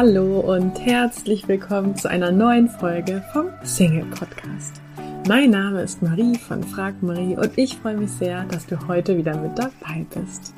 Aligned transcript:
Hallo 0.00 0.38
und 0.38 0.78
herzlich 0.78 1.48
willkommen 1.48 1.96
zu 1.96 2.08
einer 2.08 2.30
neuen 2.30 2.68
Folge 2.68 3.24
vom 3.32 3.46
Single 3.64 4.04
Podcast. 4.04 4.80
Mein 5.26 5.50
Name 5.50 5.82
ist 5.82 6.02
Marie 6.02 6.38
von 6.38 6.62
Frag 6.62 7.02
Marie 7.02 7.36
und 7.36 7.58
ich 7.58 7.74
freue 7.78 7.96
mich 7.96 8.12
sehr, 8.12 8.44
dass 8.44 8.64
du 8.64 8.86
heute 8.86 9.16
wieder 9.16 9.36
mit 9.36 9.58
dabei 9.58 10.06
bist. 10.14 10.54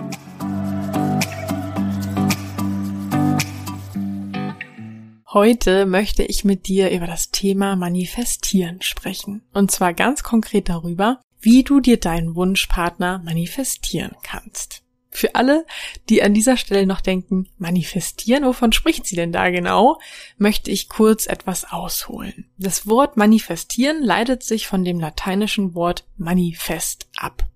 Heute 5.33 5.87
möchte 5.87 6.23
ich 6.23 6.45
mit 6.45 6.69
dir 6.69 6.91
über 6.91 7.07
das 7.07 7.31
Thema 7.31 7.77
Manifestieren 7.77 8.83
sprechen. 8.83 9.41
Und 9.55 9.71
zwar 9.71 9.95
ganz 9.95 10.23
konkret 10.23 10.69
darüber, 10.69 11.23
wie 11.41 11.65
du 11.65 11.81
dir 11.81 11.99
deinen 11.99 12.35
Wunschpartner 12.35 13.23
manifestieren 13.25 14.13
kannst. 14.23 14.83
Für 15.11 15.35
alle, 15.35 15.67
die 16.09 16.23
an 16.23 16.35
dieser 16.35 16.57
Stelle 16.57 16.87
noch 16.87 17.01
denken, 17.01 17.49
manifestieren, 17.59 18.45
wovon 18.45 18.73
spricht 18.73 19.07
sie 19.07 19.17
denn 19.17 19.33
da 19.33 19.51
genau, 19.51 19.99
möchte 20.39 20.71
ich 20.71 20.89
kurz 20.89 21.27
etwas 21.27 21.71
ausholen. 21.71 22.47
Das 22.59 22.87
Wort 22.87 23.17
manifestieren 23.17 24.03
leitet 24.03 24.43
sich 24.45 24.69
von 24.69 24.85
dem 24.85 25.01
lateinischen 25.01 25.75
Wort 25.75 26.07
manifest 26.17 27.09
ab. 27.17 27.49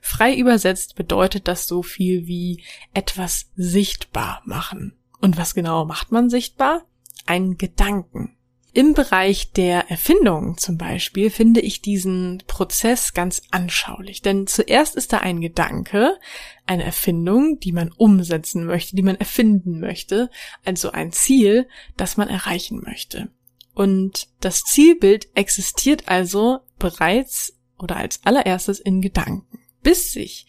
Frei 0.00 0.34
übersetzt 0.34 0.94
bedeutet 0.96 1.48
das 1.48 1.66
so 1.66 1.82
viel 1.82 2.26
wie 2.26 2.62
etwas 2.94 3.50
sichtbar 3.56 4.42
machen. 4.44 4.94
Und 5.20 5.36
was 5.36 5.54
genau 5.54 5.84
macht 5.84 6.12
man 6.12 6.30
sichtbar? 6.30 6.84
Einen 7.26 7.56
Gedanken. 7.56 8.36
Im 8.74 8.94
Bereich 8.94 9.52
der 9.52 9.90
Erfindung 9.90 10.56
zum 10.56 10.78
Beispiel 10.78 11.28
finde 11.28 11.60
ich 11.60 11.82
diesen 11.82 12.42
Prozess 12.46 13.12
ganz 13.12 13.42
anschaulich. 13.50 14.22
Denn 14.22 14.46
zuerst 14.46 14.96
ist 14.96 15.12
da 15.12 15.18
ein 15.18 15.42
Gedanke, 15.42 16.18
eine 16.64 16.82
Erfindung, 16.82 17.60
die 17.60 17.72
man 17.72 17.92
umsetzen 17.92 18.64
möchte, 18.64 18.96
die 18.96 19.02
man 19.02 19.16
erfinden 19.16 19.78
möchte, 19.78 20.30
also 20.64 20.90
ein 20.90 21.12
Ziel, 21.12 21.68
das 21.98 22.16
man 22.16 22.28
erreichen 22.28 22.80
möchte. 22.82 23.28
Und 23.74 24.28
das 24.40 24.62
Zielbild 24.62 25.28
existiert 25.34 26.08
also 26.08 26.60
bereits 26.78 27.58
oder 27.78 27.96
als 27.96 28.24
allererstes 28.24 28.80
in 28.80 29.02
Gedanken, 29.02 29.58
bis 29.82 30.12
sich 30.12 30.46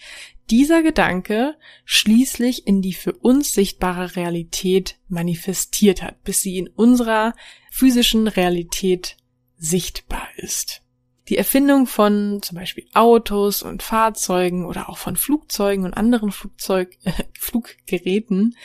dieser 0.49 0.83
Gedanke 0.83 1.55
schließlich 1.85 2.67
in 2.67 2.81
die 2.81 2.93
für 2.93 3.13
uns 3.13 3.53
sichtbare 3.53 4.15
Realität 4.15 4.97
manifestiert 5.07 6.01
hat, 6.01 6.23
bis 6.23 6.41
sie 6.41 6.57
in 6.57 6.67
unserer 6.67 7.33
physischen 7.71 8.27
Realität 8.27 9.17
sichtbar 9.57 10.27
ist. 10.37 10.81
Die 11.29 11.37
Erfindung 11.37 11.87
von 11.87 12.41
zum 12.41 12.57
Beispiel 12.57 12.85
Autos 12.93 13.63
und 13.63 13.81
Fahrzeugen 13.81 14.65
oder 14.65 14.89
auch 14.89 14.97
von 14.97 15.15
Flugzeugen 15.15 15.85
und 15.85 15.93
anderen 15.93 16.31
Flugzeug, 16.31 16.97
äh, 17.05 17.11
Fluggeräten 17.39 18.55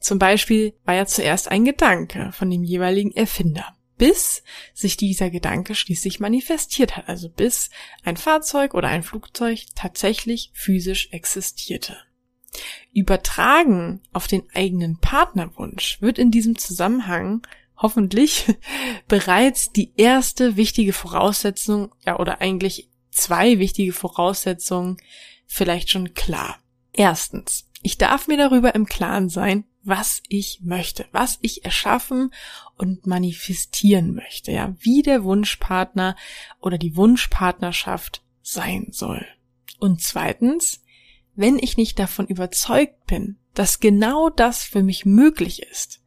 zum 0.00 0.18
Beispiel 0.18 0.74
war 0.84 0.94
ja 0.94 1.06
zuerst 1.06 1.50
ein 1.50 1.64
Gedanke 1.64 2.30
von 2.32 2.50
dem 2.50 2.62
jeweiligen 2.62 3.12
Erfinder 3.12 3.74
bis 3.96 4.42
sich 4.72 4.96
dieser 4.96 5.30
Gedanke 5.30 5.74
schließlich 5.74 6.20
manifestiert 6.20 6.96
hat, 6.96 7.08
also 7.08 7.28
bis 7.28 7.70
ein 8.02 8.16
Fahrzeug 8.16 8.74
oder 8.74 8.88
ein 8.88 9.02
Flugzeug 9.02 9.60
tatsächlich 9.74 10.50
physisch 10.52 11.08
existierte. 11.12 11.96
Übertragen 12.92 14.00
auf 14.12 14.26
den 14.26 14.44
eigenen 14.54 14.98
Partnerwunsch 14.98 16.00
wird 16.00 16.18
in 16.18 16.30
diesem 16.30 16.58
Zusammenhang 16.58 17.46
hoffentlich 17.76 18.46
bereits 19.08 19.72
die 19.72 19.92
erste 19.96 20.56
wichtige 20.56 20.92
Voraussetzung, 20.92 21.92
ja, 22.04 22.18
oder 22.18 22.40
eigentlich 22.40 22.88
zwei 23.10 23.58
wichtige 23.58 23.92
Voraussetzungen 23.92 24.96
vielleicht 25.46 25.90
schon 25.90 26.14
klar. 26.14 26.58
Erstens, 26.92 27.68
ich 27.82 27.98
darf 27.98 28.28
mir 28.28 28.36
darüber 28.36 28.74
im 28.74 28.86
Klaren 28.86 29.28
sein, 29.28 29.64
was 29.84 30.22
ich 30.28 30.60
möchte, 30.62 31.06
was 31.12 31.38
ich 31.42 31.64
erschaffen 31.64 32.32
und 32.76 33.06
manifestieren 33.06 34.14
möchte, 34.14 34.52
ja, 34.52 34.74
wie 34.80 35.02
der 35.02 35.24
Wunschpartner 35.24 36.16
oder 36.60 36.78
die 36.78 36.96
Wunschpartnerschaft 36.96 38.22
sein 38.42 38.88
soll. 38.90 39.26
Und 39.78 40.00
zweitens, 40.00 40.82
wenn 41.34 41.58
ich 41.58 41.76
nicht 41.76 41.98
davon 41.98 42.26
überzeugt 42.26 43.06
bin, 43.06 43.38
dass 43.54 43.80
genau 43.80 44.30
das 44.30 44.64
für 44.64 44.82
mich 44.82 45.04
möglich 45.04 45.62
ist, 45.62 46.02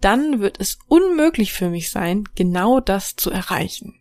dann 0.00 0.40
wird 0.40 0.60
es 0.60 0.78
unmöglich 0.88 1.52
für 1.52 1.70
mich 1.70 1.90
sein, 1.90 2.24
genau 2.34 2.80
das 2.80 3.16
zu 3.16 3.30
erreichen. 3.30 4.00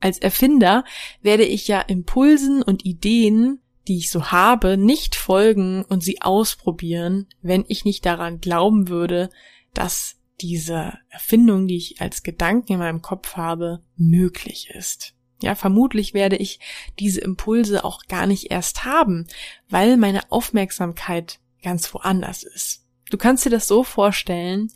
Als 0.00 0.18
Erfinder 0.18 0.84
werde 1.22 1.44
ich 1.44 1.68
ja 1.68 1.80
Impulsen 1.80 2.62
und 2.62 2.84
Ideen 2.84 3.60
die 3.88 3.98
ich 3.98 4.10
so 4.10 4.30
habe, 4.30 4.76
nicht 4.76 5.14
folgen 5.14 5.84
und 5.84 6.02
sie 6.02 6.22
ausprobieren, 6.22 7.26
wenn 7.42 7.64
ich 7.68 7.84
nicht 7.84 8.06
daran 8.06 8.40
glauben 8.40 8.88
würde, 8.88 9.30
dass 9.74 10.16
diese 10.40 10.98
Erfindung, 11.10 11.66
die 11.66 11.76
ich 11.76 12.00
als 12.00 12.22
Gedanken 12.22 12.72
in 12.72 12.78
meinem 12.78 13.02
Kopf 13.02 13.36
habe, 13.36 13.82
möglich 13.96 14.70
ist. 14.70 15.14
Ja, 15.42 15.54
vermutlich 15.54 16.14
werde 16.14 16.36
ich 16.36 16.60
diese 16.98 17.20
Impulse 17.20 17.84
auch 17.84 18.06
gar 18.06 18.26
nicht 18.26 18.50
erst 18.50 18.84
haben, 18.84 19.26
weil 19.68 19.96
meine 19.96 20.30
Aufmerksamkeit 20.32 21.40
ganz 21.62 21.92
woanders 21.92 22.42
ist. 22.44 22.84
Du 23.10 23.18
kannst 23.18 23.44
dir 23.44 23.50
das 23.50 23.68
so 23.68 23.84
vorstellen, 23.84 24.72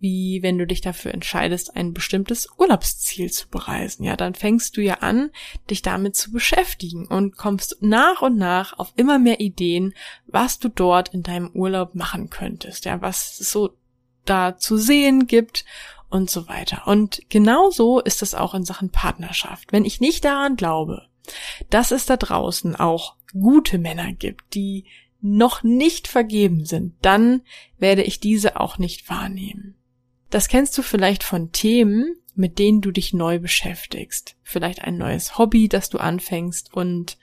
wie 0.00 0.42
wenn 0.42 0.58
du 0.58 0.66
dich 0.66 0.80
dafür 0.80 1.14
entscheidest, 1.14 1.76
ein 1.76 1.94
bestimmtes 1.94 2.48
Urlaubsziel 2.58 3.30
zu 3.30 3.48
bereisen. 3.48 4.04
Ja, 4.04 4.16
dann 4.16 4.34
fängst 4.34 4.76
du 4.76 4.82
ja 4.82 4.94
an, 4.94 5.30
dich 5.70 5.82
damit 5.82 6.16
zu 6.16 6.30
beschäftigen 6.30 7.06
und 7.06 7.36
kommst 7.36 7.78
nach 7.80 8.22
und 8.22 8.36
nach 8.36 8.78
auf 8.78 8.92
immer 8.96 9.18
mehr 9.18 9.40
Ideen, 9.40 9.94
was 10.26 10.58
du 10.58 10.68
dort 10.68 11.10
in 11.10 11.22
deinem 11.22 11.50
Urlaub 11.52 11.94
machen 11.94 12.30
könntest. 12.30 12.84
Ja, 12.84 13.00
was 13.00 13.40
es 13.40 13.50
so 13.50 13.76
da 14.24 14.56
zu 14.56 14.76
sehen 14.76 15.26
gibt 15.26 15.64
und 16.10 16.30
so 16.30 16.48
weiter. 16.48 16.86
Und 16.86 17.22
genauso 17.28 18.00
ist 18.00 18.22
es 18.22 18.34
auch 18.34 18.54
in 18.54 18.64
Sachen 18.64 18.90
Partnerschaft. 18.90 19.72
Wenn 19.72 19.84
ich 19.84 20.00
nicht 20.00 20.24
daran 20.24 20.56
glaube, 20.56 21.08
dass 21.70 21.90
es 21.90 22.06
da 22.06 22.16
draußen 22.16 22.76
auch 22.76 23.16
gute 23.32 23.78
Männer 23.78 24.12
gibt, 24.12 24.54
die 24.54 24.84
noch 25.20 25.62
nicht 25.62 26.06
vergeben 26.06 26.66
sind, 26.66 26.94
dann 27.00 27.42
werde 27.78 28.02
ich 28.02 28.20
diese 28.20 28.60
auch 28.60 28.78
nicht 28.78 29.08
wahrnehmen. 29.08 29.74
Das 30.30 30.48
kennst 30.48 30.76
du 30.76 30.82
vielleicht 30.82 31.22
von 31.22 31.52
Themen, 31.52 32.16
mit 32.36 32.58
denen 32.58 32.80
du 32.80 32.90
dich 32.90 33.14
neu 33.14 33.38
beschäftigst. 33.38 34.36
Vielleicht 34.42 34.82
ein 34.82 34.98
neues 34.98 35.38
Hobby, 35.38 35.68
das 35.68 35.88
du 35.88 35.98
anfängst 35.98 36.74
und 36.74 37.16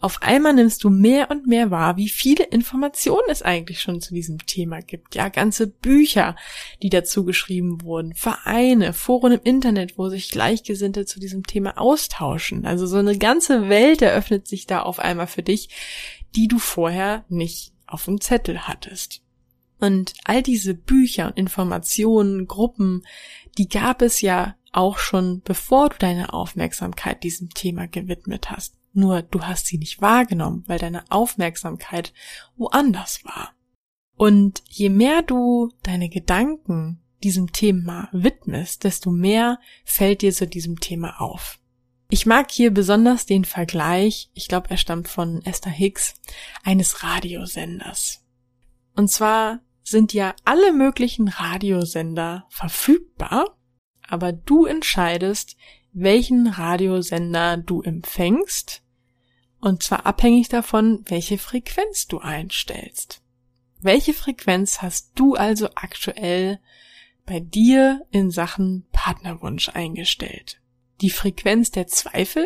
auf 0.00 0.22
einmal 0.22 0.52
nimmst 0.52 0.84
du 0.84 0.90
mehr 0.90 1.30
und 1.30 1.46
mehr 1.46 1.70
wahr, 1.70 1.96
wie 1.96 2.08
viele 2.08 2.44
Informationen 2.44 3.28
es 3.28 3.42
eigentlich 3.42 3.80
schon 3.80 4.00
zu 4.00 4.12
diesem 4.12 4.44
Thema 4.46 4.80
gibt. 4.80 5.14
Ja, 5.14 5.28
ganze 5.28 5.66
Bücher, 5.66 6.36
die 6.82 6.90
dazu 6.90 7.24
geschrieben 7.24 7.82
wurden, 7.82 8.14
Vereine, 8.14 8.92
Foren 8.92 9.32
im 9.32 9.40
Internet, 9.42 9.96
wo 9.96 10.08
sich 10.08 10.30
Gleichgesinnte 10.30 11.06
zu 11.06 11.18
diesem 11.18 11.44
Thema 11.46 11.78
austauschen. 11.78 12.66
Also 12.66 12.86
so 12.86 12.98
eine 12.98 13.16
ganze 13.16 13.68
Welt 13.68 14.02
eröffnet 14.02 14.46
sich 14.46 14.66
da 14.66 14.82
auf 14.82 14.98
einmal 14.98 15.26
für 15.26 15.42
dich, 15.42 15.70
die 16.36 16.48
du 16.48 16.58
vorher 16.58 17.24
nicht 17.28 17.72
auf 17.86 18.04
dem 18.04 18.20
Zettel 18.20 18.68
hattest. 18.68 19.22
Und 19.80 20.14
all 20.24 20.42
diese 20.42 20.74
Bücher 20.74 21.26
und 21.26 21.36
Informationen, 21.36 22.46
Gruppen, 22.46 23.04
die 23.58 23.68
gab 23.68 24.02
es 24.02 24.20
ja 24.20 24.56
auch 24.72 24.98
schon, 24.98 25.40
bevor 25.42 25.90
du 25.90 25.96
deine 25.98 26.32
Aufmerksamkeit 26.32 27.22
diesem 27.22 27.50
Thema 27.50 27.86
gewidmet 27.86 28.50
hast. 28.50 28.74
Nur 28.92 29.22
du 29.22 29.42
hast 29.42 29.66
sie 29.66 29.78
nicht 29.78 30.00
wahrgenommen, 30.00 30.64
weil 30.66 30.78
deine 30.78 31.04
Aufmerksamkeit 31.10 32.12
woanders 32.56 33.24
war. 33.24 33.52
Und 34.16 34.62
je 34.68 34.88
mehr 34.88 35.22
du 35.22 35.70
deine 35.82 36.08
Gedanken 36.08 37.00
diesem 37.22 37.52
Thema 37.52 38.08
widmest, 38.12 38.84
desto 38.84 39.10
mehr 39.10 39.60
fällt 39.84 40.22
dir 40.22 40.32
zu 40.32 40.46
diesem 40.46 40.80
Thema 40.80 41.20
auf. 41.20 41.60
Ich 42.10 42.26
mag 42.26 42.50
hier 42.50 42.72
besonders 42.72 43.26
den 43.26 43.44
Vergleich, 43.44 44.30
ich 44.34 44.48
glaube, 44.48 44.70
er 44.70 44.76
stammt 44.76 45.08
von 45.08 45.42
Esther 45.44 45.70
Hicks, 45.70 46.14
eines 46.64 47.02
Radiosenders. 47.02 48.24
Und 48.96 49.08
zwar 49.08 49.60
sind 49.88 50.12
ja 50.12 50.34
alle 50.44 50.72
möglichen 50.72 51.28
Radiosender 51.28 52.46
verfügbar, 52.50 53.56
aber 54.06 54.32
du 54.32 54.64
entscheidest, 54.64 55.56
welchen 55.92 56.46
Radiosender 56.46 57.56
du 57.56 57.82
empfängst, 57.82 58.82
und 59.60 59.82
zwar 59.82 60.06
abhängig 60.06 60.48
davon, 60.48 61.04
welche 61.06 61.38
Frequenz 61.38 62.06
du 62.06 62.18
einstellst. 62.18 63.22
Welche 63.80 64.14
Frequenz 64.14 64.82
hast 64.82 65.12
du 65.14 65.34
also 65.34 65.68
aktuell 65.74 66.60
bei 67.26 67.40
dir 67.40 68.06
in 68.10 68.30
Sachen 68.30 68.86
Partnerwunsch 68.92 69.68
eingestellt? 69.70 70.60
Die 71.00 71.10
Frequenz 71.10 71.70
der 71.70 71.86
Zweifel, 71.86 72.44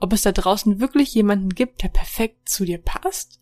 ob 0.00 0.12
es 0.12 0.22
da 0.22 0.32
draußen 0.32 0.80
wirklich 0.80 1.14
jemanden 1.14 1.50
gibt, 1.50 1.82
der 1.82 1.88
perfekt 1.88 2.48
zu 2.48 2.64
dir 2.64 2.78
passt, 2.78 3.40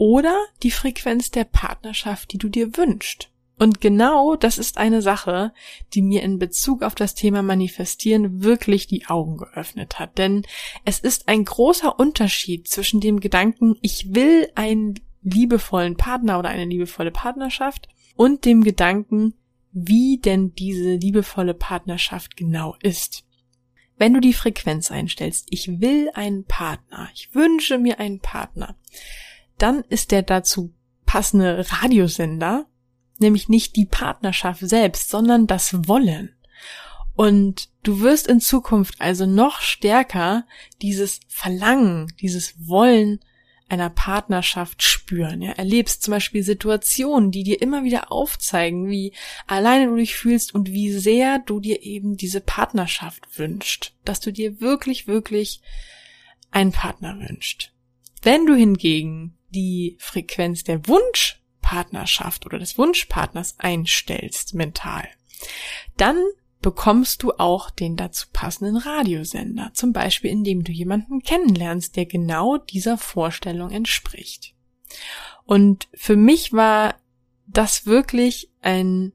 oder 0.00 0.46
die 0.62 0.70
Frequenz 0.70 1.30
der 1.30 1.44
Partnerschaft, 1.44 2.32
die 2.32 2.38
du 2.38 2.48
dir 2.48 2.78
wünschst. 2.78 3.28
Und 3.58 3.82
genau 3.82 4.34
das 4.34 4.56
ist 4.56 4.78
eine 4.78 5.02
Sache, 5.02 5.52
die 5.92 6.00
mir 6.00 6.22
in 6.22 6.38
Bezug 6.38 6.82
auf 6.82 6.94
das 6.94 7.14
Thema 7.14 7.42
Manifestieren 7.42 8.42
wirklich 8.42 8.86
die 8.86 9.04
Augen 9.08 9.36
geöffnet 9.36 9.98
hat. 9.98 10.16
Denn 10.16 10.46
es 10.86 11.00
ist 11.00 11.28
ein 11.28 11.44
großer 11.44 11.98
Unterschied 11.98 12.66
zwischen 12.66 13.02
dem 13.02 13.20
Gedanken, 13.20 13.76
ich 13.82 14.14
will 14.14 14.48
einen 14.54 14.98
liebevollen 15.20 15.98
Partner 15.98 16.38
oder 16.38 16.48
eine 16.48 16.64
liebevolle 16.64 17.10
Partnerschaft 17.10 17.86
und 18.16 18.46
dem 18.46 18.64
Gedanken, 18.64 19.34
wie 19.70 20.16
denn 20.16 20.54
diese 20.54 20.94
liebevolle 20.94 21.52
Partnerschaft 21.52 22.38
genau 22.38 22.74
ist. 22.82 23.24
Wenn 23.98 24.14
du 24.14 24.20
die 24.20 24.32
Frequenz 24.32 24.90
einstellst, 24.90 25.48
ich 25.50 25.82
will 25.82 26.08
einen 26.14 26.44
Partner, 26.44 27.10
ich 27.14 27.34
wünsche 27.34 27.76
mir 27.76 28.00
einen 28.00 28.20
Partner, 28.20 28.76
dann 29.62 29.82
ist 29.88 30.10
der 30.10 30.22
dazu 30.22 30.72
passende 31.06 31.66
Radiosender, 31.70 32.66
nämlich 33.18 33.48
nicht 33.48 33.76
die 33.76 33.86
Partnerschaft 33.86 34.60
selbst, 34.60 35.10
sondern 35.10 35.46
das 35.46 35.88
Wollen. 35.88 36.34
Und 37.16 37.68
du 37.82 38.00
wirst 38.00 38.28
in 38.28 38.40
Zukunft 38.40 39.00
also 39.00 39.26
noch 39.26 39.60
stärker 39.60 40.46
dieses 40.80 41.20
Verlangen, 41.28 42.12
dieses 42.20 42.54
Wollen 42.66 43.20
einer 43.68 43.90
Partnerschaft 43.90 44.82
spüren. 44.82 45.42
Ja, 45.42 45.52
erlebst 45.52 46.02
zum 46.02 46.12
Beispiel 46.12 46.42
Situationen, 46.42 47.30
die 47.30 47.44
dir 47.44 47.62
immer 47.62 47.84
wieder 47.84 48.10
aufzeigen, 48.10 48.88
wie 48.88 49.12
alleine 49.46 49.86
du 49.86 49.96
dich 49.96 50.16
fühlst 50.16 50.54
und 50.54 50.70
wie 50.70 50.92
sehr 50.92 51.38
du 51.38 51.60
dir 51.60 51.82
eben 51.82 52.16
diese 52.16 52.40
Partnerschaft 52.40 53.38
wünscht, 53.38 53.94
dass 54.04 54.20
du 54.20 54.32
dir 54.32 54.60
wirklich, 54.60 55.06
wirklich 55.06 55.60
einen 56.50 56.72
Partner 56.72 57.18
wünscht. 57.18 57.72
Wenn 58.22 58.46
du 58.46 58.54
hingegen 58.54 59.36
die 59.50 59.96
Frequenz 59.98 60.64
der 60.64 60.86
Wunschpartnerschaft 60.86 62.46
oder 62.46 62.58
des 62.58 62.78
Wunschpartners 62.78 63.56
einstellst 63.58 64.54
mental, 64.54 65.08
dann 65.96 66.16
bekommst 66.62 67.22
du 67.22 67.32
auch 67.32 67.70
den 67.70 67.96
dazu 67.96 68.26
passenden 68.32 68.76
Radiosender, 68.76 69.70
zum 69.72 69.92
Beispiel 69.92 70.30
indem 70.30 70.62
du 70.62 70.72
jemanden 70.72 71.22
kennenlernst, 71.22 71.96
der 71.96 72.06
genau 72.06 72.58
dieser 72.58 72.98
Vorstellung 72.98 73.70
entspricht. 73.70 74.54
Und 75.44 75.88
für 75.94 76.16
mich 76.16 76.52
war 76.52 76.96
das 77.46 77.86
wirklich 77.86 78.50
ein 78.60 79.12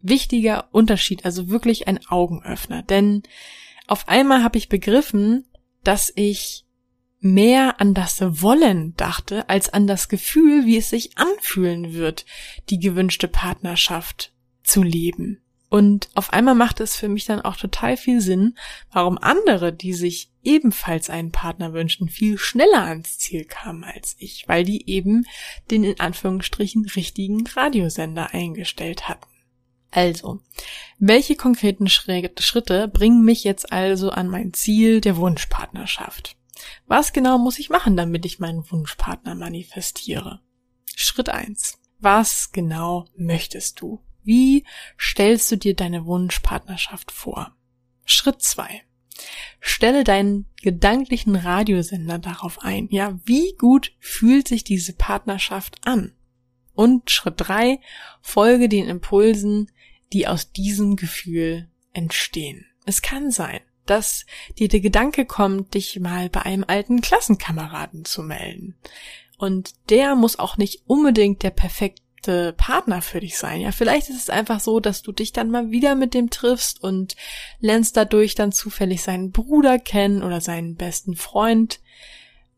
wichtiger 0.00 0.68
Unterschied, 0.72 1.24
also 1.24 1.48
wirklich 1.48 1.86
ein 1.86 2.04
Augenöffner, 2.06 2.82
denn 2.82 3.22
auf 3.86 4.08
einmal 4.08 4.42
habe 4.42 4.58
ich 4.58 4.68
begriffen, 4.68 5.46
dass 5.84 6.12
ich 6.14 6.64
mehr 7.20 7.80
an 7.80 7.94
das 7.94 8.20
Wollen 8.20 8.94
dachte, 8.96 9.48
als 9.48 9.68
an 9.68 9.86
das 9.86 10.08
Gefühl, 10.08 10.66
wie 10.66 10.78
es 10.78 10.90
sich 10.90 11.16
anfühlen 11.18 11.92
wird, 11.94 12.24
die 12.70 12.78
gewünschte 12.78 13.28
Partnerschaft 13.28 14.32
zu 14.62 14.82
leben. 14.82 15.40
Und 15.68 16.08
auf 16.14 16.32
einmal 16.32 16.56
macht 16.56 16.80
es 16.80 16.96
für 16.96 17.08
mich 17.08 17.26
dann 17.26 17.40
auch 17.40 17.56
total 17.56 17.96
viel 17.96 18.20
Sinn, 18.20 18.56
warum 18.90 19.18
andere, 19.18 19.72
die 19.72 19.92
sich 19.92 20.32
ebenfalls 20.42 21.10
einen 21.10 21.30
Partner 21.30 21.72
wünschten, 21.72 22.08
viel 22.08 22.38
schneller 22.38 22.82
ans 22.82 23.18
Ziel 23.18 23.44
kamen 23.44 23.84
als 23.84 24.16
ich, 24.18 24.48
weil 24.48 24.64
die 24.64 24.90
eben 24.90 25.26
den 25.70 25.84
in 25.84 26.00
Anführungsstrichen 26.00 26.86
richtigen 26.96 27.46
Radiosender 27.46 28.34
eingestellt 28.34 29.08
hatten. 29.08 29.28
Also, 29.92 30.40
welche 30.98 31.36
konkreten 31.36 31.88
Schritte 31.88 32.88
bringen 32.88 33.24
mich 33.24 33.44
jetzt 33.44 33.72
also 33.72 34.10
an 34.10 34.28
mein 34.28 34.52
Ziel 34.52 35.00
der 35.00 35.16
Wunschpartnerschaft? 35.16 36.36
Was 36.86 37.12
genau 37.12 37.38
muss 37.38 37.58
ich 37.58 37.70
machen, 37.70 37.96
damit 37.96 38.24
ich 38.24 38.38
meinen 38.38 38.68
Wunschpartner 38.70 39.34
manifestiere? 39.34 40.40
Schritt 40.94 41.28
eins: 41.28 41.78
Was 41.98 42.52
genau 42.52 43.06
möchtest 43.16 43.80
du? 43.80 44.02
Wie 44.22 44.64
stellst 44.98 45.50
du 45.50 45.56
dir 45.56 45.74
deine 45.74 46.04
Wunschpartnerschaft 46.04 47.10
vor? 47.10 47.56
Schritt 48.04 48.42
zwei: 48.42 48.82
Stelle 49.60 50.04
deinen 50.04 50.46
gedanklichen 50.62 51.36
Radiosender 51.36 52.18
darauf 52.18 52.60
ein. 52.60 52.88
Ja, 52.90 53.18
wie 53.24 53.54
gut 53.58 53.92
fühlt 53.98 54.48
sich 54.48 54.64
diese 54.64 54.92
Partnerschaft 54.92 55.78
an? 55.86 56.12
Und 56.74 57.10
Schritt 57.10 57.34
drei: 57.36 57.80
Folge 58.20 58.68
den 58.68 58.88
Impulsen, 58.88 59.70
die 60.12 60.26
aus 60.26 60.52
diesem 60.52 60.96
Gefühl 60.96 61.70
entstehen. 61.92 62.66
Es 62.84 63.02
kann 63.02 63.30
sein, 63.30 63.60
dass 63.86 64.26
dir 64.58 64.68
der 64.68 64.80
Gedanke 64.80 65.24
kommt, 65.24 65.74
dich 65.74 65.98
mal 66.00 66.28
bei 66.28 66.42
einem 66.42 66.64
alten 66.66 67.00
Klassenkameraden 67.00 68.04
zu 68.04 68.22
melden. 68.22 68.76
Und 69.38 69.74
der 69.88 70.14
muss 70.16 70.38
auch 70.38 70.56
nicht 70.56 70.82
unbedingt 70.86 71.42
der 71.42 71.50
perfekte 71.50 72.52
Partner 72.56 73.00
für 73.00 73.20
dich 73.20 73.38
sein. 73.38 73.62
Ja, 73.62 73.72
vielleicht 73.72 74.10
ist 74.10 74.18
es 74.18 74.30
einfach 74.30 74.60
so, 74.60 74.80
dass 74.80 75.02
du 75.02 75.12
dich 75.12 75.32
dann 75.32 75.50
mal 75.50 75.70
wieder 75.70 75.94
mit 75.94 76.12
dem 76.12 76.28
triffst 76.28 76.82
und 76.82 77.16
lernst 77.60 77.96
dadurch 77.96 78.34
dann 78.34 78.52
zufällig 78.52 79.02
seinen 79.02 79.32
Bruder 79.32 79.78
kennen 79.78 80.22
oder 80.22 80.40
seinen 80.40 80.76
besten 80.76 81.16
Freund. 81.16 81.80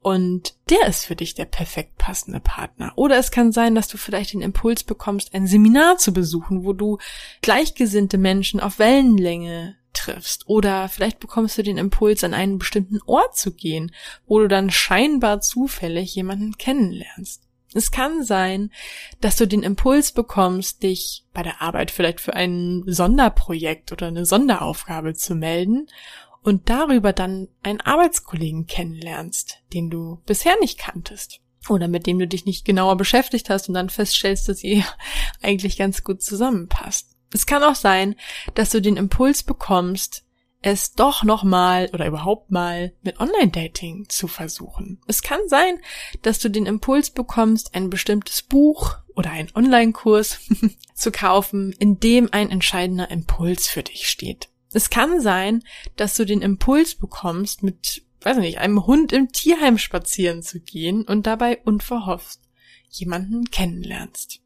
Und 0.03 0.55
der 0.69 0.89
ist 0.89 1.05
für 1.05 1.15
dich 1.15 1.35
der 1.35 1.45
perfekt 1.45 1.97
passende 1.97 2.41
Partner. 2.41 2.93
Oder 2.97 3.19
es 3.19 3.31
kann 3.31 3.53
sein, 3.53 3.77
dass 3.77 3.87
du 3.87 3.97
vielleicht 3.97 4.33
den 4.33 4.41
Impuls 4.41 4.83
bekommst, 4.83 5.33
ein 5.33 5.47
Seminar 5.47 5.99
zu 5.99 6.13
besuchen, 6.13 6.65
wo 6.65 6.73
du 6.73 6.99
gleichgesinnte 7.41 8.19
Menschen 8.19 8.59
auf 8.59 8.81
Wellenlänge 8.81 9.77
triffst. 9.93 10.49
Oder 10.49 10.89
vielleicht 10.89 11.21
bekommst 11.21 11.57
du 11.57 11.63
den 11.63 11.79
Impuls, 11.79 12.25
an 12.25 12.35
einen 12.35 12.59
bestimmten 12.59 13.01
Ort 13.07 13.37
zu 13.37 13.53
gehen, 13.53 13.93
wo 14.27 14.41
du 14.41 14.49
dann 14.49 14.71
scheinbar 14.71 15.41
zufällig 15.41 16.15
jemanden 16.17 16.59
kennenlernst. 16.59 17.43
Es 17.75 17.91
kann 17.91 18.25
sein, 18.25 18.71
dass 19.21 19.37
du 19.37 19.47
den 19.47 19.63
Impuls 19.63 20.13
bekommst, 20.13 20.83
dich 20.83 21.25
bei 21.33 21.43
der 21.43 21.63
Arbeit 21.63 21.91
vielleicht 21.91 22.21
für 22.21 22.35
ein 22.35 22.83
Sonderprojekt 22.87 23.93
oder 23.93 24.09
eine 24.09 24.27
Sonderaufgabe 24.27 25.15
zu 25.15 25.35
melden 25.37 25.87
und 26.43 26.69
darüber 26.69 27.13
dann 27.13 27.49
einen 27.63 27.81
Arbeitskollegen 27.81 28.67
kennenlernst, 28.67 29.61
den 29.73 29.91
du 29.91 30.21
bisher 30.27 30.59
nicht 30.61 30.79
kanntest 30.79 31.41
oder 31.69 31.89
mit 31.89 32.07
dem 32.07 32.19
du 32.19 32.27
dich 32.27 32.45
nicht 32.45 32.65
genauer 32.65 32.97
beschäftigt 32.97 33.51
hast 33.51 33.69
und 33.69 33.75
dann 33.75 33.91
feststellst, 33.91 34.49
dass 34.49 34.65
ihr 34.65 34.85
eigentlich 35.43 35.79
ganz 35.79 36.05
gut 36.05 36.23
zusammenpasst. 36.23 37.17
Es 37.33 37.47
kann 37.47 37.63
auch 37.63 37.77
sein, 37.77 38.17
dass 38.55 38.71
du 38.71 38.81
den 38.81 38.97
Impuls 38.97 39.43
bekommst, 39.43 40.25
es 40.63 40.93
doch 40.93 41.25
nochmal 41.25 41.91
oder 41.93 42.07
überhaupt 42.07 42.51
mal 42.51 42.93
mit 43.03 43.19
Online-Dating 43.19 44.09
zu 44.09 44.29
versuchen. 44.29 45.01
Es 45.09 45.23
kann 45.23 45.41
sein, 45.49 45.79
dass 46.23 46.39
du 46.39 46.49
den 46.49 46.67
Impuls 46.67 47.11
bekommst, 47.11 47.75
ein 47.75 47.91
bestimmtes 47.91 48.43
Buch 48.43 48.97
oder 49.15 49.31
einen 49.31 49.51
Online-Kurs 49.55 50.39
zu 50.95 51.11
kaufen, 51.11 51.73
in 51.79 51.99
dem 51.99 52.29
ein 52.33 52.51
entscheidender 52.51 53.11
Impuls 53.11 53.67
für 53.67 53.83
dich 53.83 54.09
steht. 54.09 54.52
Es 54.75 54.91
kann 54.91 55.21
sein, 55.21 55.63
dass 55.97 56.17
du 56.17 56.25
den 56.25 56.43
Impuls 56.43 56.95
bekommst, 56.95 57.63
mit, 57.63 58.03
weiß 58.23 58.39
nicht, 58.39 58.59
einem 58.59 58.87
Hund 58.87 59.13
im 59.13 59.33
Tierheim 59.33 59.79
spazieren 59.79 60.43
zu 60.43 60.61
gehen 60.61 61.03
und 61.03 61.27
dabei 61.27 61.59
unverhofft 61.65 62.41
jemanden 62.89 63.45
kennenlernst. 63.47 64.41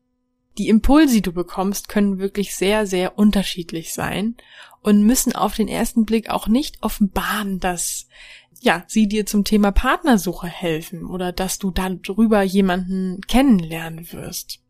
Die 0.59 0.69
Impulse, 0.69 1.15
die 1.15 1.23
du 1.23 1.33
bekommst, 1.33 1.89
können 1.89 2.19
wirklich 2.19 2.55
sehr, 2.55 2.87
sehr 2.87 3.19
unterschiedlich 3.19 3.93
sein 3.93 4.37
und 4.81 5.03
müssen 5.03 5.35
auf 5.35 5.55
den 5.55 5.69
ersten 5.69 6.07
Blick 6.07 6.31
auch 6.31 6.49
nicht 6.49 6.83
offenbaren, 6.83 7.61
dass 7.61 8.07
ja, 8.61 8.85
sie 8.87 9.07
dir 9.07 9.27
zum 9.27 9.45
Thema 9.45 9.71
Partnersuche 9.71 10.47
helfen 10.47 11.05
oder 11.05 11.33
dass 11.33 11.59
du 11.59 11.71
darüber 11.71 12.43
jemanden 12.43 13.21
kennenlernen 13.23 14.11
wirst. 14.13 14.61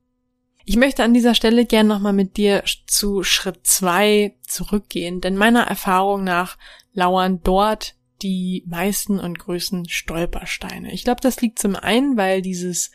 Ich 0.69 0.77
möchte 0.77 1.05
an 1.05 1.15
dieser 1.15 1.37
Stelle 1.37 1.65
gern 1.65 1.87
nochmal 1.87 2.13
mit 2.13 2.37
dir 2.37 2.65
zu 2.89 3.23
Schritt 3.23 3.61
zwei 3.63 4.35
zurückgehen, 4.43 5.21
denn 5.21 5.37
meiner 5.37 5.63
Erfahrung 5.63 6.25
nach 6.25 6.59
lauern 6.93 7.41
dort 7.45 7.95
die 8.21 8.65
meisten 8.67 9.21
und 9.21 9.39
größten 9.39 9.89
Stolpersteine. 9.89 10.93
Ich 10.93 11.05
glaube, 11.05 11.21
das 11.21 11.41
liegt 11.41 11.61
zum 11.61 11.77
einen, 11.77 12.17
weil 12.17 12.43
dieses 12.43 12.91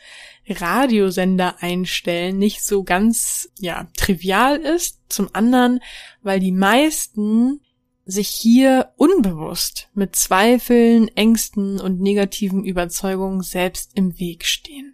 Radiosender 0.46 1.62
einstellen 1.62 2.36
nicht 2.36 2.62
so 2.62 2.84
ganz, 2.84 3.50
ja, 3.58 3.88
trivial 3.96 4.56
ist. 4.56 5.00
Zum 5.08 5.30
anderen, 5.32 5.80
weil 6.20 6.40
die 6.40 6.52
meisten 6.52 7.60
sich 8.04 8.28
hier 8.28 8.92
unbewusst 8.96 9.88
mit 9.94 10.14
Zweifeln, 10.14 11.08
Ängsten 11.16 11.80
und 11.80 12.00
negativen 12.00 12.64
Überzeugungen 12.64 13.40
selbst 13.40 13.92
im 13.94 14.18
Weg 14.18 14.44
stehen. 14.44 14.91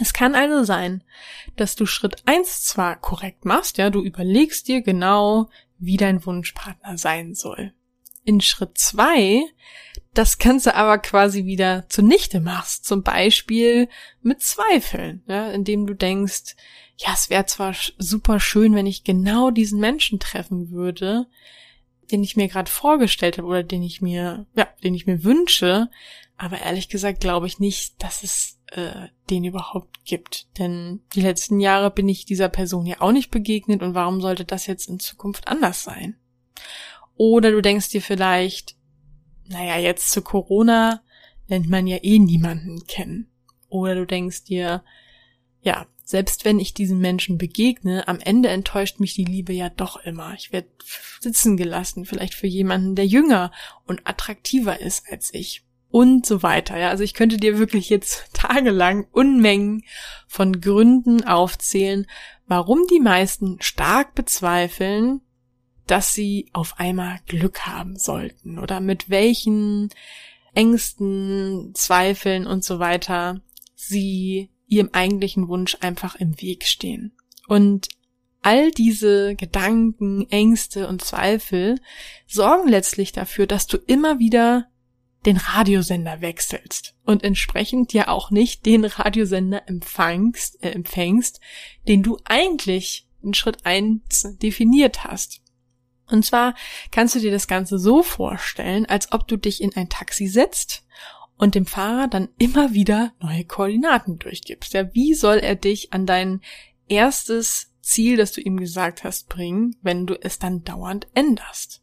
Es 0.00 0.12
kann 0.12 0.34
also 0.34 0.64
sein, 0.64 1.04
dass 1.56 1.76
du 1.76 1.86
Schritt 1.86 2.22
eins 2.26 2.62
zwar 2.62 2.96
korrekt 2.96 3.44
machst, 3.44 3.78
ja, 3.78 3.90
du 3.90 4.02
überlegst 4.02 4.66
dir 4.68 4.82
genau, 4.82 5.48
wie 5.78 5.96
dein 5.96 6.24
Wunschpartner 6.24 6.98
sein 6.98 7.34
soll 7.34 7.72
in 8.24 8.40
Schritt 8.40 8.78
zwei 8.78 9.44
das 10.12 10.38
Ganze 10.38 10.74
aber 10.74 10.98
quasi 10.98 11.44
wieder 11.44 11.88
zunichte 11.88 12.40
machst. 12.40 12.84
Zum 12.84 13.02
Beispiel 13.02 13.88
mit 14.22 14.42
Zweifeln, 14.42 15.22
ja, 15.28 15.50
indem 15.50 15.86
du 15.86 15.94
denkst, 15.94 16.56
ja, 16.96 17.10
es 17.14 17.30
wäre 17.30 17.46
zwar 17.46 17.74
super 17.96 18.40
schön, 18.40 18.74
wenn 18.74 18.86
ich 18.86 19.04
genau 19.04 19.50
diesen 19.50 19.80
Menschen 19.80 20.18
treffen 20.18 20.70
würde, 20.70 21.26
den 22.10 22.22
ich 22.22 22.36
mir 22.36 22.48
gerade 22.48 22.70
vorgestellt 22.70 23.38
habe 23.38 23.46
oder 23.46 23.62
den 23.62 23.82
ich 23.82 24.00
mir, 24.00 24.46
ja, 24.54 24.68
den 24.82 24.94
ich 24.94 25.06
mir 25.06 25.22
wünsche, 25.24 25.88
aber 26.36 26.60
ehrlich 26.60 26.88
gesagt 26.88 27.20
glaube 27.20 27.46
ich 27.46 27.58
nicht, 27.58 28.02
dass 28.02 28.22
es 28.22 28.59
äh, 28.70 29.08
den 29.28 29.44
überhaupt 29.44 30.04
gibt. 30.04 30.46
Denn 30.58 31.00
die 31.14 31.20
letzten 31.20 31.60
Jahre 31.60 31.90
bin 31.90 32.08
ich 32.08 32.24
dieser 32.24 32.48
Person 32.48 32.86
ja 32.86 33.00
auch 33.00 33.12
nicht 33.12 33.30
begegnet 33.30 33.82
und 33.82 33.94
warum 33.94 34.20
sollte 34.20 34.44
das 34.44 34.66
jetzt 34.66 34.88
in 34.88 35.00
Zukunft 35.00 35.48
anders 35.48 35.82
sein? 35.82 36.16
Oder 37.16 37.50
du 37.50 37.60
denkst 37.60 37.90
dir 37.90 38.02
vielleicht, 38.02 38.76
naja, 39.48 39.78
jetzt 39.78 40.10
zu 40.10 40.22
Corona 40.22 41.02
lernt 41.48 41.68
man 41.68 41.86
ja 41.86 41.98
eh 42.02 42.18
niemanden 42.18 42.86
kennen. 42.86 43.28
Oder 43.68 43.94
du 43.94 44.06
denkst 44.06 44.44
dir, 44.44 44.82
ja, 45.60 45.86
selbst 46.04 46.44
wenn 46.44 46.58
ich 46.58 46.74
diesen 46.74 46.98
Menschen 46.98 47.38
begegne, 47.38 48.08
am 48.08 48.18
Ende 48.18 48.48
enttäuscht 48.48 48.98
mich 48.98 49.14
die 49.14 49.24
Liebe 49.24 49.52
ja 49.52 49.68
doch 49.68 49.96
immer. 50.04 50.34
Ich 50.34 50.52
werde 50.52 50.68
sitzen 51.20 51.56
gelassen, 51.56 52.04
vielleicht 52.04 52.34
für 52.34 52.48
jemanden, 52.48 52.96
der 52.96 53.06
jünger 53.06 53.52
und 53.86 54.00
attraktiver 54.04 54.80
ist 54.80 55.04
als 55.10 55.32
ich. 55.32 55.62
Und 55.90 56.24
so 56.24 56.42
weiter. 56.42 56.78
Ja, 56.78 56.90
also 56.90 57.02
ich 57.02 57.14
könnte 57.14 57.36
dir 57.36 57.58
wirklich 57.58 57.90
jetzt 57.90 58.28
tagelang 58.32 59.06
Unmengen 59.12 59.84
von 60.28 60.60
Gründen 60.60 61.24
aufzählen, 61.24 62.06
warum 62.46 62.86
die 62.90 63.00
meisten 63.00 63.60
stark 63.60 64.14
bezweifeln, 64.14 65.20
dass 65.86 66.14
sie 66.14 66.48
auf 66.52 66.78
einmal 66.78 67.18
Glück 67.26 67.66
haben 67.66 67.96
sollten 67.96 68.58
oder 68.58 68.80
mit 68.80 69.10
welchen 69.10 69.90
Ängsten, 70.54 71.72
Zweifeln 71.74 72.46
und 72.46 72.64
so 72.64 72.78
weiter 72.78 73.40
sie 73.74 74.50
ihrem 74.68 74.90
eigentlichen 74.92 75.48
Wunsch 75.48 75.76
einfach 75.80 76.14
im 76.14 76.40
Weg 76.40 76.64
stehen. 76.64 77.12
Und 77.48 77.88
all 78.42 78.70
diese 78.70 79.34
Gedanken, 79.34 80.26
Ängste 80.30 80.86
und 80.88 81.02
Zweifel 81.02 81.80
sorgen 82.26 82.68
letztlich 82.68 83.12
dafür, 83.12 83.46
dass 83.46 83.66
du 83.66 83.76
immer 83.76 84.18
wieder 84.18 84.69
den 85.26 85.36
Radiosender 85.36 86.20
wechselst 86.20 86.94
und 87.04 87.24
entsprechend 87.24 87.92
ja 87.92 88.08
auch 88.08 88.30
nicht 88.30 88.64
den 88.64 88.84
Radiosender 88.84 89.68
empfangst, 89.68 90.62
äh, 90.62 90.70
empfängst, 90.70 91.40
den 91.86 92.02
du 92.02 92.18
eigentlich 92.24 93.06
in 93.22 93.34
Schritt 93.34 93.66
eins 93.66 94.26
definiert 94.40 95.04
hast. 95.04 95.42
Und 96.06 96.24
zwar 96.24 96.54
kannst 96.90 97.14
du 97.14 97.20
dir 97.20 97.30
das 97.30 97.46
Ganze 97.46 97.78
so 97.78 98.02
vorstellen, 98.02 98.86
als 98.86 99.12
ob 99.12 99.28
du 99.28 99.36
dich 99.36 99.62
in 99.62 99.74
ein 99.76 99.88
Taxi 99.88 100.26
setzt 100.26 100.84
und 101.36 101.54
dem 101.54 101.66
Fahrer 101.66 102.08
dann 102.08 102.28
immer 102.38 102.74
wieder 102.74 103.12
neue 103.20 103.44
Koordinaten 103.44 104.18
durchgibst. 104.18 104.72
Ja, 104.72 104.92
wie 104.94 105.14
soll 105.14 105.38
er 105.38 105.54
dich 105.54 105.92
an 105.92 106.06
dein 106.06 106.40
erstes 106.88 107.72
Ziel, 107.80 108.16
das 108.16 108.32
du 108.32 108.40
ihm 108.40 108.58
gesagt 108.58 109.04
hast, 109.04 109.28
bringen, 109.28 109.76
wenn 109.82 110.06
du 110.06 110.14
es 110.20 110.38
dann 110.38 110.64
dauernd 110.64 111.06
änderst? 111.14 111.82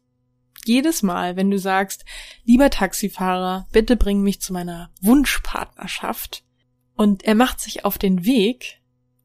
Jedes 0.68 1.02
Mal, 1.02 1.36
wenn 1.36 1.50
du 1.50 1.58
sagst, 1.58 2.04
lieber 2.44 2.68
Taxifahrer, 2.68 3.66
bitte 3.72 3.96
bring 3.96 4.20
mich 4.20 4.42
zu 4.42 4.52
meiner 4.52 4.90
Wunschpartnerschaft, 5.00 6.44
und 6.94 7.24
er 7.24 7.34
macht 7.34 7.60
sich 7.60 7.86
auf 7.86 7.96
den 7.96 8.26
Weg, 8.26 8.82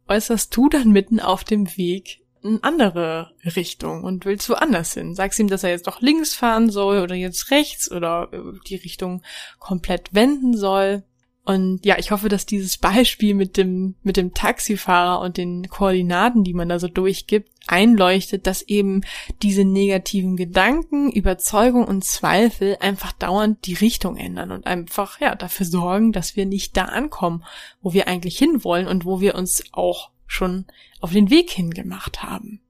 äußerst 0.08 0.56
du 0.56 0.70
dann 0.70 0.92
mitten 0.92 1.20
auf 1.20 1.44
dem 1.44 1.76
Weg 1.76 2.22
in 2.44 2.64
andere 2.64 3.34
Richtung 3.44 4.04
und 4.04 4.26
willst 4.26 4.48
woanders 4.50 4.94
hin. 4.94 5.16
Sagst 5.16 5.40
ihm, 5.40 5.50
dass 5.50 5.64
er 5.64 5.72
jetzt 5.72 5.88
doch 5.88 6.00
links 6.00 6.34
fahren 6.34 6.70
soll 6.70 7.02
oder 7.02 7.16
jetzt 7.16 7.52
rechts 7.52 7.92
oder 7.92 8.30
die 8.68 8.76
Richtung 8.76 9.22
komplett 9.60 10.14
wenden 10.14 10.56
soll. 10.56 11.04
Und 11.46 11.86
ja, 11.86 11.98
ich 11.98 12.12
hoffe, 12.12 12.30
dass 12.30 12.46
dieses 12.46 12.78
Beispiel 12.80 13.34
mit 13.34 13.58
dem, 13.58 13.96
mit 14.02 14.18
dem 14.18 14.34
Taxifahrer 14.34 15.20
und 15.20 15.38
den 15.38 15.68
Koordinaten, 15.70 16.44
die 16.44 16.54
man 16.54 16.70
da 16.70 16.80
so 16.80 16.88
durchgibt, 16.88 17.50
einleuchtet, 17.68 18.48
dass 18.48 18.62
eben 18.62 19.02
diese 19.42 19.64
negativen 19.64 20.36
Gedanken, 20.36 21.12
Überzeugung 21.12 21.86
und 21.86 22.04
Zweifel 22.04 22.78
einfach 22.80 23.12
dauernd 23.14 23.66
die 23.66 23.74
Richtung 23.74 24.18
ändern 24.18 24.52
und 24.52 24.66
einfach, 24.68 25.20
ja, 25.22 25.36
dafür 25.36 25.66
sorgen, 25.66 26.12
dass 26.12 26.36
wir 26.36 26.46
nicht 26.46 26.76
da 26.76 26.86
ankommen, 26.86 27.44
wo 27.82 27.94
wir 27.94 28.08
eigentlich 28.08 28.38
hinwollen 28.38 28.88
und 28.88 29.06
wo 29.06 29.22
wir 29.22 29.36
uns 29.36 29.64
auch 29.72 30.12
schon 30.26 30.66
auf 31.00 31.12
den 31.12 31.30
Weg 31.30 31.52
hingemacht 31.52 32.24
haben. 32.24 32.62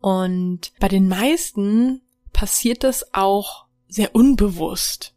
Und 0.00 0.72
bei 0.80 0.88
den 0.88 1.08
meisten 1.08 2.02
passiert 2.32 2.84
das 2.84 3.14
auch 3.14 3.66
sehr 3.88 4.14
unbewusst. 4.14 5.14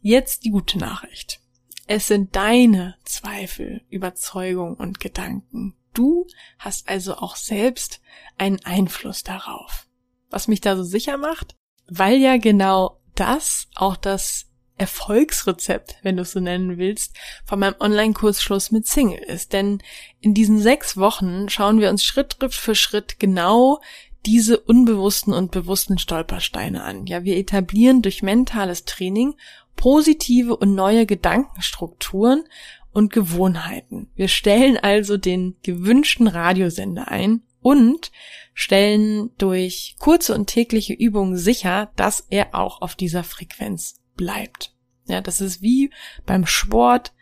Jetzt 0.00 0.44
die 0.44 0.50
gute 0.50 0.78
Nachricht. 0.78 1.40
Es 1.86 2.08
sind 2.08 2.34
deine 2.34 2.96
Zweifel, 3.04 3.82
Überzeugungen 3.90 4.74
und 4.74 4.98
Gedanken. 4.98 5.74
Du 5.94 6.26
hast 6.58 6.88
also 6.88 7.14
auch 7.16 7.36
selbst 7.36 8.00
einen 8.36 8.64
Einfluss 8.64 9.22
darauf. 9.22 9.86
Was 10.28 10.48
mich 10.48 10.60
da 10.60 10.76
so 10.76 10.82
sicher 10.82 11.16
macht, 11.16 11.54
weil 11.88 12.16
ja 12.18 12.36
genau 12.36 13.00
das 13.14 13.68
auch 13.76 13.96
das 13.96 14.46
Erfolgsrezept, 14.78 15.96
wenn 16.02 16.16
du 16.16 16.22
es 16.22 16.32
so 16.32 16.40
nennen 16.40 16.76
willst, 16.76 17.16
von 17.46 17.58
meinem 17.58 17.76
Online-Kurs 17.80 18.42
Schluss 18.42 18.72
mit 18.72 18.86
Single 18.86 19.22
ist. 19.22 19.52
Denn 19.52 19.82
in 20.20 20.34
diesen 20.34 20.58
sechs 20.58 20.96
Wochen 20.96 21.48
schauen 21.48 21.80
wir 21.80 21.88
uns 21.88 22.04
Schritt 22.04 22.36
für 22.50 22.74
Schritt 22.74 23.18
genau 23.18 23.80
diese 24.26 24.58
unbewussten 24.58 25.32
und 25.32 25.52
bewussten 25.52 25.98
Stolpersteine 25.98 26.82
an. 26.82 27.06
Ja, 27.06 27.24
wir 27.24 27.36
etablieren 27.36 28.02
durch 28.02 28.22
mentales 28.22 28.84
Training 28.84 29.34
positive 29.76 30.56
und 30.56 30.74
neue 30.74 31.06
Gedankenstrukturen 31.06 32.44
und 32.92 33.12
Gewohnheiten. 33.12 34.08
Wir 34.14 34.28
stellen 34.28 34.78
also 34.78 35.16
den 35.16 35.56
gewünschten 35.62 36.28
Radiosender 36.28 37.08
ein 37.08 37.42
und 37.60 38.10
stellen 38.54 39.30
durch 39.38 39.96
kurze 39.98 40.34
und 40.34 40.46
tägliche 40.46 40.94
Übungen 40.94 41.36
sicher, 41.36 41.92
dass 41.96 42.26
er 42.30 42.54
auch 42.54 42.80
auf 42.80 42.94
dieser 42.94 43.22
Frequenz 43.22 44.00
bleibt. 44.16 44.72
Ja, 45.06 45.20
das 45.20 45.40
ist 45.40 45.62
wie 45.62 45.90
beim 46.24 46.46
Sport. 46.46 47.12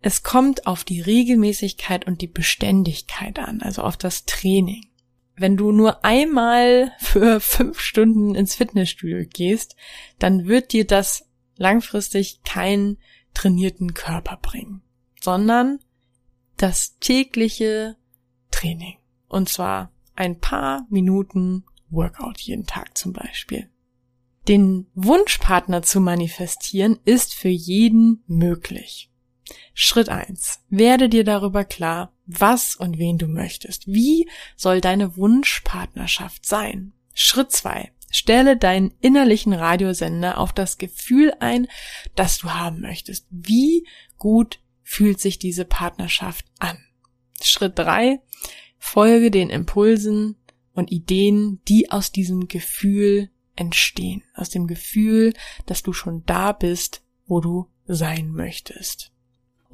Es 0.00 0.22
kommt 0.22 0.66
auf 0.66 0.84
die 0.84 1.00
Regelmäßigkeit 1.00 2.06
und 2.06 2.20
die 2.20 2.26
Beständigkeit 2.26 3.38
an, 3.38 3.62
also 3.62 3.82
auf 3.82 3.96
das 3.96 4.24
Training. 4.24 4.86
Wenn 5.36 5.56
du 5.56 5.72
nur 5.72 6.04
einmal 6.04 6.92
für 6.98 7.40
fünf 7.40 7.80
Stunden 7.80 8.34
ins 8.34 8.54
Fitnessstudio 8.54 9.24
gehst, 9.32 9.76
dann 10.18 10.46
wird 10.46 10.72
dir 10.72 10.86
das 10.86 11.28
langfristig 11.56 12.42
keinen 12.44 12.98
trainierten 13.34 13.94
Körper 13.94 14.36
bringen, 14.36 14.82
sondern 15.20 15.80
das 16.56 16.98
tägliche 16.98 17.96
Training. 18.50 18.98
Und 19.28 19.48
zwar 19.48 19.90
ein 20.14 20.38
paar 20.40 20.86
Minuten 20.90 21.64
Workout 21.90 22.40
jeden 22.40 22.66
Tag 22.66 22.96
zum 22.96 23.12
Beispiel. 23.12 23.68
Den 24.48 24.86
Wunschpartner 24.94 25.82
zu 25.82 26.00
manifestieren 26.00 26.98
ist 27.04 27.34
für 27.34 27.48
jeden 27.48 28.22
möglich. 28.26 29.10
Schritt 29.72 30.08
eins: 30.08 30.60
Werde 30.68 31.08
dir 31.08 31.24
darüber 31.24 31.64
klar, 31.64 32.12
was 32.26 32.76
und 32.76 32.98
wen 32.98 33.18
du 33.18 33.26
möchtest. 33.26 33.86
Wie 33.86 34.28
soll 34.56 34.80
deine 34.80 35.16
Wunschpartnerschaft 35.16 36.46
sein? 36.46 36.92
Schritt 37.14 37.52
zwei: 37.52 37.92
Stelle 38.14 38.56
deinen 38.56 38.94
innerlichen 39.00 39.52
Radiosender 39.52 40.38
auf 40.38 40.52
das 40.52 40.78
Gefühl 40.78 41.32
ein, 41.40 41.66
das 42.14 42.38
du 42.38 42.50
haben 42.50 42.80
möchtest. 42.80 43.26
Wie 43.30 43.86
gut 44.18 44.60
fühlt 44.82 45.20
sich 45.20 45.38
diese 45.38 45.64
Partnerschaft 45.64 46.46
an? 46.58 46.78
Schritt 47.42 47.78
drei: 47.78 48.20
Folge 48.78 49.30
den 49.30 49.50
Impulsen 49.50 50.36
und 50.74 50.92
Ideen, 50.92 51.60
die 51.66 51.90
aus 51.90 52.12
diesem 52.12 52.46
Gefühl 52.48 53.30
entstehen, 53.56 54.22
aus 54.34 54.50
dem 54.50 54.66
Gefühl, 54.66 55.32
dass 55.66 55.82
du 55.82 55.92
schon 55.92 56.24
da 56.24 56.52
bist, 56.52 57.02
wo 57.26 57.40
du 57.40 57.68
sein 57.86 58.30
möchtest. 58.30 59.13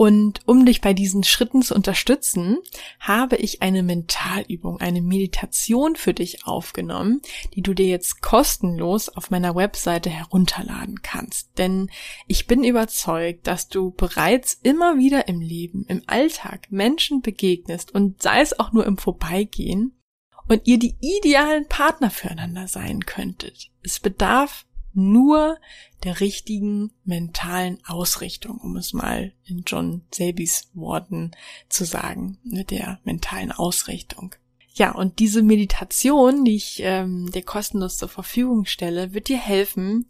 Und 0.01 0.41
um 0.47 0.65
dich 0.65 0.81
bei 0.81 0.95
diesen 0.95 1.25
Schritten 1.25 1.61
zu 1.61 1.75
unterstützen, 1.75 2.57
habe 3.01 3.37
ich 3.37 3.61
eine 3.61 3.83
Mentalübung, 3.83 4.81
eine 4.81 5.03
Meditation 5.03 5.95
für 5.95 6.15
dich 6.15 6.47
aufgenommen, 6.47 7.21
die 7.53 7.61
du 7.61 7.75
dir 7.75 7.87
jetzt 7.87 8.23
kostenlos 8.23 9.11
auf 9.11 9.31
meiner 9.31 9.55
Webseite 9.55 10.09
herunterladen 10.09 11.03
kannst. 11.03 11.51
Denn 11.59 11.91
ich 12.27 12.47
bin 12.47 12.65
überzeugt, 12.65 13.47
dass 13.47 13.69
du 13.69 13.91
bereits 13.91 14.55
immer 14.63 14.97
wieder 14.97 15.29
im 15.29 15.43
Leben, 15.43 15.85
im 15.87 16.03
Alltag 16.07 16.69
Menschen 16.71 17.21
begegnest 17.21 17.95
und 17.95 18.23
sei 18.23 18.41
es 18.41 18.59
auch 18.59 18.73
nur 18.73 18.87
im 18.87 18.97
Vorbeigehen, 18.97 20.01
und 20.49 20.67
ihr 20.67 20.79
die 20.79 20.97
idealen 21.01 21.69
Partner 21.69 22.11
füreinander 22.11 22.67
sein 22.67 23.05
könntet. 23.05 23.71
Es 23.83 24.01
bedarf 24.01 24.65
nur 24.93 25.59
der 26.05 26.21
richtigen 26.21 26.93
mentalen 27.05 27.79
Ausrichtung, 27.87 28.59
um 28.59 28.77
es 28.77 28.93
mal 28.93 29.33
in 29.45 29.65
John 29.67 30.03
Selbys 30.13 30.71
Worten 30.75 31.33
zu 31.69 31.85
sagen, 31.85 32.39
mit 32.43 32.71
der 32.71 33.01
mentalen 33.05 33.53
Ausrichtung. 33.53 34.35
Ja, 34.73 34.93
und 34.93 35.19
diese 35.19 35.43
Meditation, 35.43 36.45
die 36.45 36.57
ich 36.57 36.81
ähm, 36.83 37.31
dir 37.31 37.43
kostenlos 37.43 37.97
zur 37.99 38.09
Verfügung 38.09 38.65
stelle, 38.65 39.13
wird 39.13 39.29
dir 39.29 39.39
helfen, 39.39 40.07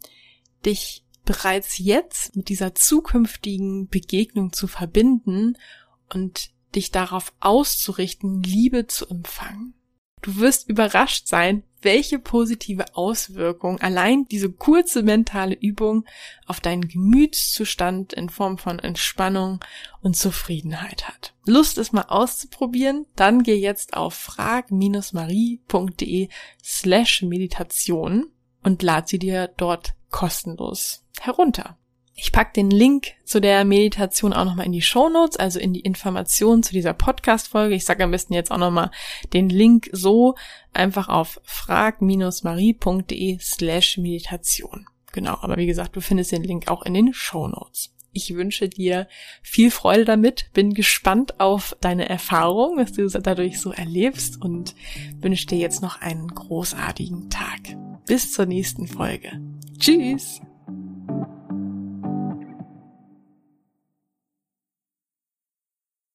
dich 0.65 1.03
bereits 1.25 1.77
jetzt 1.77 2.35
mit 2.35 2.49
dieser 2.49 2.75
zukünftigen 2.75 3.87
Begegnung 3.87 4.53
zu 4.53 4.67
verbinden 4.67 5.57
und 6.09 6.51
dich 6.75 6.91
darauf 6.91 7.33
auszurichten, 7.39 8.43
Liebe 8.43 8.87
zu 8.87 9.07
empfangen. 9.07 9.73
Du 10.21 10.37
wirst 10.37 10.69
überrascht 10.69 11.27
sein, 11.27 11.63
welche 11.81 12.19
positive 12.19 12.95
Auswirkung 12.95 13.79
allein 13.79 14.25
diese 14.25 14.51
kurze 14.51 15.03
mentale 15.03 15.55
Übung 15.55 16.05
auf 16.45 16.59
deinen 16.59 16.87
Gemütszustand 16.87 18.13
in 18.13 18.29
Form 18.29 18.57
von 18.57 18.79
Entspannung 18.79 19.59
und 20.01 20.15
Zufriedenheit 20.15 21.07
hat. 21.07 21.33
Lust 21.45 21.77
es 21.77 21.91
mal 21.91 22.05
auszuprobieren? 22.07 23.05
Dann 23.15 23.43
geh 23.43 23.55
jetzt 23.55 23.95
auf 23.95 24.13
frag-marie.de 24.13 26.29
slash 26.63 27.21
Meditation 27.23 28.27
und 28.63 28.83
lad 28.83 29.07
sie 29.07 29.19
dir 29.19 29.47
dort 29.57 29.93
kostenlos 30.09 31.03
herunter. 31.19 31.77
Ich 32.23 32.31
pack 32.31 32.53
den 32.53 32.69
Link 32.69 33.13
zu 33.23 33.41
der 33.41 33.65
Meditation 33.65 34.31
auch 34.31 34.45
nochmal 34.45 34.67
in 34.67 34.71
die 34.71 34.83
Show 34.83 35.09
Notes, 35.09 35.37
also 35.37 35.59
in 35.59 35.73
die 35.73 35.79
Informationen 35.79 36.61
zu 36.61 36.71
dieser 36.71 36.93
Podcast-Folge. 36.93 37.73
Ich 37.73 37.83
sage 37.83 38.03
am 38.03 38.11
besten 38.11 38.35
jetzt 38.35 38.51
auch 38.51 38.59
nochmal 38.59 38.91
den 39.33 39.49
Link 39.49 39.89
so 39.91 40.35
einfach 40.71 41.09
auf 41.09 41.41
frag-marie.de 41.43 43.39
slash 43.41 43.97
Meditation. 43.97 44.85
Genau, 45.11 45.39
aber 45.41 45.57
wie 45.57 45.65
gesagt, 45.65 45.95
du 45.95 46.01
findest 46.01 46.31
den 46.31 46.43
Link 46.43 46.67
auch 46.67 46.83
in 46.83 46.93
den 46.93 47.11
Show 47.11 47.47
Notes. 47.47 47.91
Ich 48.13 48.35
wünsche 48.35 48.69
dir 48.69 49.07
viel 49.41 49.71
Freude 49.71 50.05
damit, 50.05 50.51
bin 50.53 50.75
gespannt 50.75 51.39
auf 51.39 51.75
deine 51.81 52.07
Erfahrung, 52.07 52.77
was 52.77 52.91
du 52.91 53.07
dadurch 53.07 53.59
so 53.59 53.71
erlebst 53.71 54.39
und 54.39 54.75
wünsche 55.19 55.47
dir 55.47 55.57
jetzt 55.57 55.81
noch 55.81 56.01
einen 56.01 56.27
großartigen 56.27 57.31
Tag. 57.31 57.75
Bis 58.05 58.31
zur 58.31 58.45
nächsten 58.45 58.85
Folge. 58.85 59.41
Tschüss! 59.79 60.39